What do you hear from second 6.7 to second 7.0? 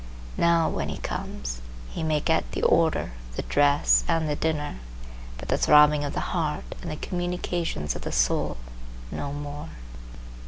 and the